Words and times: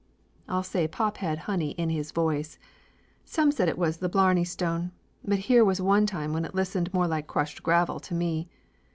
I'll 0.47 0.63
say 0.63 0.87
pop 0.87 1.17
had 1.17 1.37
honey 1.45 1.73
in 1.73 1.91
his 1.91 2.09
voice. 2.11 2.57
Some 3.23 3.51
said 3.51 3.69
it 3.69 3.77
was 3.77 3.97
the 3.97 4.09
blarney 4.09 4.43
stone, 4.43 4.91
but 5.23 5.37
here 5.45 5.63
was 5.63 5.79
one 5.79 6.07
time 6.07 6.33
when 6.33 6.43
it 6.43 6.55
listened 6.55 6.91
more 6.91 7.05
like 7.05 7.27
crushed 7.27 7.61
gravel 7.61 7.99
to 7.99 8.15
me. 8.15 8.49